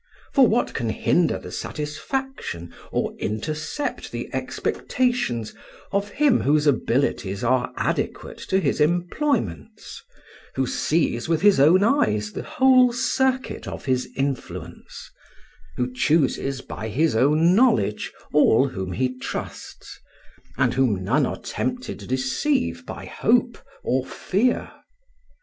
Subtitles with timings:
[0.33, 5.53] For what can hinder the satisfaction or intercept the expectations
[5.91, 10.01] of him whose abilities are adequate to his employments,
[10.55, 15.11] who sees with his own eyes the whole circuit of his influence,
[15.77, 19.99] who chooses by his own knowledge all whom he trusts,
[20.57, 24.71] and whom none are tempted to deceive by hope or fear?